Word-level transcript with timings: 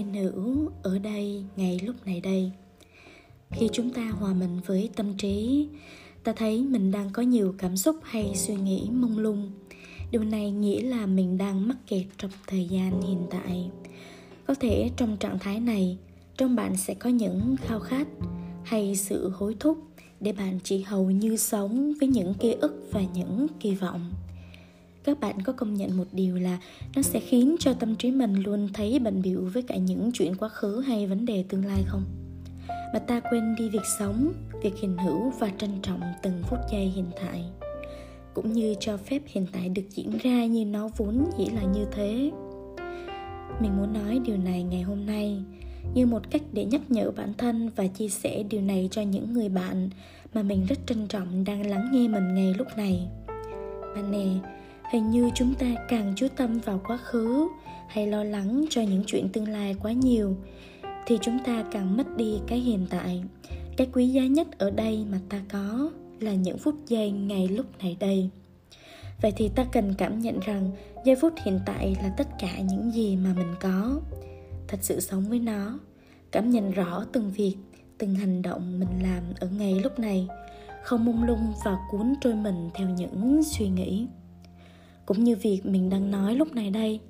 thiên 0.00 0.12
nữ 0.12 0.68
ở 0.82 0.98
đây 0.98 1.44
ngay 1.56 1.80
lúc 1.84 1.96
này 2.06 2.20
đây. 2.20 2.52
Khi 3.50 3.68
chúng 3.72 3.90
ta 3.90 4.10
hòa 4.10 4.34
mình 4.34 4.60
với 4.66 4.90
tâm 4.96 5.14
trí, 5.14 5.68
ta 6.24 6.32
thấy 6.32 6.62
mình 6.62 6.90
đang 6.90 7.10
có 7.12 7.22
nhiều 7.22 7.54
cảm 7.58 7.76
xúc 7.76 7.96
hay 8.02 8.32
suy 8.34 8.54
nghĩ 8.54 8.88
mông 8.92 9.18
lung. 9.18 9.50
Điều 10.10 10.24
này 10.24 10.50
nghĩa 10.50 10.82
là 10.82 11.06
mình 11.06 11.38
đang 11.38 11.68
mắc 11.68 11.76
kẹt 11.86 12.02
trong 12.18 12.30
thời 12.46 12.64
gian 12.64 13.02
hiện 13.02 13.26
tại. 13.30 13.70
Có 14.46 14.54
thể 14.54 14.90
trong 14.96 15.16
trạng 15.16 15.38
thái 15.38 15.60
này, 15.60 15.98
trong 16.36 16.56
bạn 16.56 16.76
sẽ 16.76 16.94
có 16.94 17.10
những 17.10 17.56
khao 17.56 17.80
khát 17.80 18.08
hay 18.64 18.96
sự 18.96 19.32
hối 19.34 19.56
thúc 19.60 19.78
để 20.20 20.32
bạn 20.32 20.58
chỉ 20.64 20.82
hầu 20.82 21.10
như 21.10 21.36
sống 21.36 21.92
với 22.00 22.08
những 22.08 22.34
ký 22.34 22.52
ức 22.52 22.88
và 22.92 23.02
những 23.14 23.46
kỳ 23.60 23.74
vọng 23.74 24.12
các 25.04 25.20
bạn 25.20 25.42
có 25.42 25.52
công 25.52 25.74
nhận 25.74 25.96
một 25.96 26.06
điều 26.12 26.36
là 26.36 26.58
nó 26.96 27.02
sẽ 27.02 27.20
khiến 27.20 27.56
cho 27.60 27.72
tâm 27.72 27.96
trí 27.96 28.10
mình 28.10 28.34
luôn 28.34 28.68
thấy 28.72 28.98
bận 28.98 29.22
bịu 29.22 29.50
với 29.52 29.62
cả 29.62 29.76
những 29.76 30.10
chuyện 30.12 30.34
quá 30.34 30.48
khứ 30.48 30.80
hay 30.80 31.06
vấn 31.06 31.26
đề 31.26 31.44
tương 31.48 31.64
lai 31.64 31.82
không? 31.86 32.04
Mà 32.92 32.98
ta 32.98 33.20
quên 33.20 33.54
đi 33.58 33.68
việc 33.68 33.86
sống, 33.98 34.32
việc 34.62 34.74
hiện 34.80 34.96
hữu 34.98 35.30
và 35.38 35.50
trân 35.58 35.70
trọng 35.82 36.00
từng 36.22 36.42
phút 36.42 36.58
giây 36.72 36.84
hiện 36.84 37.10
tại, 37.20 37.44
cũng 38.34 38.52
như 38.52 38.74
cho 38.80 38.96
phép 38.96 39.22
hiện 39.26 39.46
tại 39.52 39.68
được 39.68 39.82
diễn 39.90 40.18
ra 40.22 40.46
như 40.46 40.64
nó 40.64 40.88
vốn 40.96 41.24
dĩ 41.38 41.44
là 41.44 41.62
như 41.62 41.86
thế. 41.92 42.30
Mình 43.60 43.76
muốn 43.76 43.92
nói 43.92 44.20
điều 44.24 44.36
này 44.36 44.62
ngày 44.62 44.82
hôm 44.82 45.06
nay 45.06 45.42
như 45.94 46.06
một 46.06 46.30
cách 46.30 46.42
để 46.52 46.64
nhắc 46.64 46.80
nhở 46.88 47.10
bản 47.10 47.34
thân 47.38 47.70
và 47.76 47.86
chia 47.86 48.08
sẻ 48.08 48.42
điều 48.42 48.60
này 48.60 48.88
cho 48.90 49.02
những 49.02 49.32
người 49.32 49.48
bạn 49.48 49.90
mà 50.34 50.42
mình 50.42 50.66
rất 50.68 50.78
trân 50.86 51.06
trọng 51.08 51.44
đang 51.44 51.66
lắng 51.66 51.90
nghe 51.92 52.08
mình 52.08 52.34
ngay 52.34 52.54
lúc 52.58 52.66
này. 52.76 53.08
Bạn 53.94 54.10
nè 54.10 54.26
hình 54.90 55.10
như 55.10 55.30
chúng 55.34 55.54
ta 55.54 55.66
càng 55.88 56.12
chú 56.16 56.26
tâm 56.36 56.58
vào 56.58 56.80
quá 56.86 56.96
khứ, 56.96 57.48
hay 57.88 58.06
lo 58.06 58.24
lắng 58.24 58.64
cho 58.70 58.82
những 58.82 59.02
chuyện 59.06 59.28
tương 59.28 59.48
lai 59.48 59.76
quá 59.82 59.92
nhiều, 59.92 60.36
thì 61.06 61.18
chúng 61.22 61.38
ta 61.44 61.64
càng 61.72 61.96
mất 61.96 62.16
đi 62.16 62.38
cái 62.46 62.58
hiện 62.58 62.86
tại. 62.90 63.22
Cái 63.76 63.88
quý 63.92 64.08
giá 64.08 64.26
nhất 64.26 64.58
ở 64.58 64.70
đây 64.70 65.04
mà 65.10 65.20
ta 65.28 65.40
có 65.52 65.90
là 66.20 66.34
những 66.34 66.58
phút 66.58 66.74
giây 66.86 67.10
ngay 67.10 67.48
lúc 67.48 67.66
này 67.78 67.96
đây. 68.00 68.30
Vậy 69.22 69.32
thì 69.36 69.48
ta 69.48 69.64
cần 69.64 69.94
cảm 69.98 70.18
nhận 70.18 70.40
rằng 70.40 70.70
giây 71.04 71.16
phút 71.16 71.32
hiện 71.44 71.60
tại 71.66 71.96
là 72.02 72.14
tất 72.16 72.28
cả 72.38 72.60
những 72.60 72.90
gì 72.92 73.16
mà 73.16 73.34
mình 73.36 73.54
có. 73.60 74.00
Thật 74.68 74.78
sự 74.82 75.00
sống 75.00 75.24
với 75.28 75.38
nó, 75.38 75.78
cảm 76.30 76.50
nhận 76.50 76.70
rõ 76.70 77.04
từng 77.12 77.30
việc, 77.30 77.56
từng 77.98 78.14
hành 78.14 78.42
động 78.42 78.78
mình 78.80 79.02
làm 79.02 79.22
ở 79.40 79.48
ngay 79.48 79.74
lúc 79.74 79.98
này, 79.98 80.28
không 80.82 81.04
mông 81.04 81.24
lung 81.24 81.52
và 81.64 81.78
cuốn 81.90 82.14
trôi 82.20 82.34
mình 82.34 82.70
theo 82.74 82.88
những 82.88 83.42
suy 83.44 83.68
nghĩ 83.68 84.06
cũng 85.10 85.24
như 85.24 85.36
việc 85.36 85.60
mình 85.66 85.90
đang 85.90 86.10
nói 86.10 86.34
lúc 86.34 86.54
này 86.54 86.70
đây. 86.70 87.00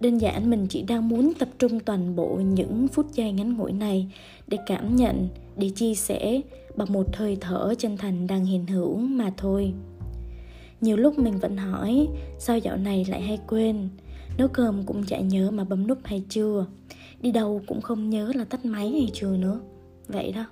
Đơn 0.00 0.18
giản 0.18 0.50
mình 0.50 0.66
chỉ 0.70 0.82
đang 0.82 1.08
muốn 1.08 1.32
tập 1.38 1.48
trung 1.58 1.80
toàn 1.80 2.16
bộ 2.16 2.40
những 2.44 2.88
phút 2.88 3.06
giây 3.12 3.32
ngắn 3.32 3.56
ngủi 3.56 3.72
này 3.72 4.06
để 4.46 4.58
cảm 4.66 4.96
nhận, 4.96 5.28
để 5.56 5.70
chia 5.70 5.94
sẻ 5.94 6.40
bằng 6.76 6.92
một 6.92 7.16
hơi 7.16 7.36
thở 7.40 7.74
chân 7.78 7.96
thành 7.96 8.26
đang 8.26 8.44
hiện 8.44 8.66
hữu 8.66 8.96
mà 8.96 9.30
thôi. 9.36 9.72
Nhiều 10.80 10.96
lúc 10.96 11.18
mình 11.18 11.38
vẫn 11.38 11.56
hỏi, 11.56 12.08
sao 12.38 12.58
dạo 12.58 12.76
này 12.76 13.04
lại 13.08 13.22
hay 13.22 13.38
quên? 13.46 13.88
Nấu 14.38 14.48
cơm 14.48 14.82
cũng 14.86 15.04
chả 15.04 15.18
nhớ 15.18 15.50
mà 15.50 15.64
bấm 15.64 15.86
nút 15.86 15.98
hay 16.04 16.22
chưa? 16.28 16.66
Đi 17.20 17.32
đâu 17.32 17.62
cũng 17.66 17.80
không 17.80 18.10
nhớ 18.10 18.32
là 18.34 18.44
tắt 18.44 18.64
máy 18.64 18.90
hay 18.90 19.10
chưa 19.12 19.36
nữa. 19.36 19.60
Vậy 20.08 20.32
đó. 20.32 20.44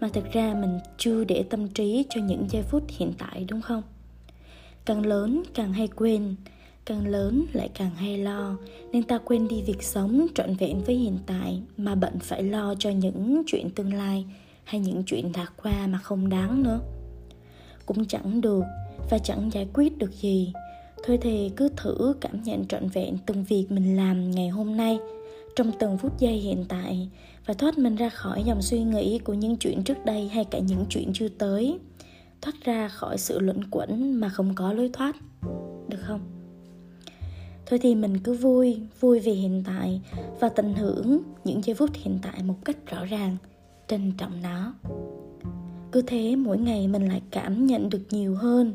Mà 0.00 0.08
thực 0.08 0.32
ra 0.32 0.54
mình 0.60 0.78
chưa 0.98 1.24
để 1.24 1.44
tâm 1.50 1.68
trí 1.68 2.04
cho 2.10 2.20
những 2.20 2.46
giây 2.50 2.62
phút 2.62 2.82
hiện 2.88 3.12
tại, 3.18 3.46
đúng 3.48 3.60
không? 3.62 3.82
Càng 4.86 5.06
lớn, 5.06 5.42
càng 5.54 5.72
hay 5.72 5.88
quên. 5.88 6.34
Càng 6.84 7.06
lớn, 7.06 7.46
lại 7.52 7.68
càng 7.74 7.94
hay 7.94 8.18
lo. 8.18 8.56
Nên 8.92 9.02
ta 9.02 9.18
quên 9.18 9.48
đi 9.48 9.62
việc 9.62 9.82
sống 9.82 10.26
trọn 10.34 10.54
vẹn 10.54 10.80
với 10.86 10.94
hiện 10.94 11.18
tại, 11.26 11.60
mà 11.76 11.94
bận 11.94 12.18
phải 12.18 12.42
lo 12.42 12.74
cho 12.78 12.90
những 12.90 13.42
chuyện 13.46 13.70
tương 13.70 13.94
lai, 13.94 14.24
hay 14.64 14.80
những 14.80 15.02
chuyện 15.06 15.32
đã 15.32 15.46
qua 15.62 15.86
mà 15.86 15.98
không 15.98 16.28
đáng 16.28 16.62
nữa. 16.62 16.80
Cũng 17.86 18.04
chẳng 18.04 18.40
được, 18.40 18.64
và 19.10 19.18
chẳng 19.18 19.50
giải 19.52 19.68
quyết 19.74 19.98
được 19.98 20.12
gì. 20.20 20.52
Thôi 21.06 21.18
thì 21.22 21.50
cứ 21.56 21.68
thử 21.76 22.14
cảm 22.20 22.42
nhận 22.42 22.66
trọn 22.66 22.88
vẹn 22.88 23.18
từng 23.26 23.44
việc 23.44 23.66
mình 23.70 23.96
làm 23.96 24.30
ngày 24.30 24.48
hôm 24.48 24.76
nay, 24.76 24.98
trong 25.56 25.72
từng 25.78 25.98
phút 25.98 26.18
giây 26.18 26.32
hiện 26.32 26.64
tại, 26.68 27.08
và 27.46 27.54
thoát 27.54 27.78
mình 27.78 27.96
ra 27.96 28.08
khỏi 28.08 28.42
dòng 28.46 28.62
suy 28.62 28.82
nghĩ 28.82 29.18
của 29.18 29.34
những 29.34 29.56
chuyện 29.56 29.82
trước 29.82 30.04
đây 30.04 30.28
hay 30.28 30.44
cả 30.44 30.58
những 30.58 30.84
chuyện 30.88 31.10
chưa 31.14 31.28
tới 31.28 31.78
thoát 32.44 32.64
ra 32.64 32.88
khỏi 32.88 33.18
sự 33.18 33.38
luẩn 33.40 33.64
quẩn 33.70 34.20
mà 34.20 34.28
không 34.28 34.54
có 34.54 34.72
lối 34.72 34.90
thoát, 34.92 35.16
được 35.88 35.98
không? 36.00 36.20
Thôi 37.66 37.78
thì 37.82 37.94
mình 37.94 38.18
cứ 38.18 38.32
vui 38.32 38.80
vui 39.00 39.20
vì 39.20 39.32
hiện 39.32 39.62
tại 39.66 40.00
và 40.40 40.48
tận 40.48 40.74
hưởng 40.74 41.22
những 41.44 41.64
giây 41.64 41.74
phút 41.74 41.90
hiện 41.94 42.18
tại 42.22 42.42
một 42.42 42.54
cách 42.64 42.76
rõ 42.86 43.04
ràng, 43.04 43.36
trân 43.88 44.12
trọng 44.18 44.42
nó. 44.42 44.74
Cứ 45.92 46.02
thế 46.02 46.36
mỗi 46.36 46.58
ngày 46.58 46.88
mình 46.88 47.08
lại 47.08 47.22
cảm 47.30 47.66
nhận 47.66 47.90
được 47.90 48.02
nhiều 48.10 48.34
hơn 48.34 48.72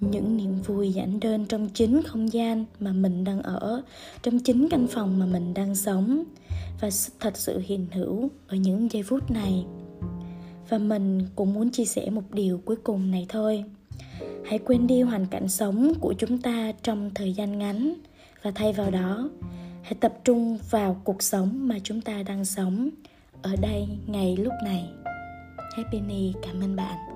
những 0.00 0.36
niềm 0.36 0.62
vui 0.62 0.92
giản 0.92 1.20
đơn 1.20 1.46
trong 1.46 1.68
chính 1.68 2.02
không 2.02 2.32
gian 2.32 2.64
mà 2.80 2.92
mình 2.92 3.24
đang 3.24 3.42
ở, 3.42 3.82
trong 4.22 4.38
chính 4.38 4.68
căn 4.68 4.86
phòng 4.86 5.18
mà 5.18 5.26
mình 5.26 5.54
đang 5.54 5.74
sống. 5.74 6.24
Và 6.80 6.88
thật 7.20 7.36
sự 7.36 7.60
hiện 7.64 7.86
hữu 7.92 8.30
ở 8.48 8.56
những 8.56 8.92
giây 8.92 9.02
phút 9.02 9.30
này 9.30 9.64
và 10.72 10.78
mình 10.78 11.28
cũng 11.36 11.54
muốn 11.54 11.70
chia 11.70 11.84
sẻ 11.84 12.10
một 12.10 12.22
điều 12.32 12.60
cuối 12.64 12.76
cùng 12.76 13.10
này 13.10 13.26
thôi. 13.28 13.64
Hãy 14.44 14.58
quên 14.58 14.86
đi 14.86 15.02
hoàn 15.02 15.26
cảnh 15.26 15.48
sống 15.48 15.92
của 16.00 16.14
chúng 16.18 16.38
ta 16.38 16.72
trong 16.82 17.10
thời 17.14 17.32
gian 17.32 17.58
ngắn. 17.58 17.94
Và 18.42 18.50
thay 18.54 18.72
vào 18.72 18.90
đó, 18.90 19.30
hãy 19.82 19.94
tập 19.94 20.12
trung 20.24 20.58
vào 20.70 21.00
cuộc 21.04 21.22
sống 21.22 21.68
mà 21.68 21.78
chúng 21.82 22.00
ta 22.00 22.22
đang 22.22 22.44
sống 22.44 22.90
ở 23.42 23.56
đây 23.62 23.88
ngày 24.06 24.36
lúc 24.36 24.52
này. 24.64 24.88
Happy 25.76 25.98
new 26.00 26.32
cảm 26.42 26.60
ơn 26.60 26.76
bạn. 26.76 27.11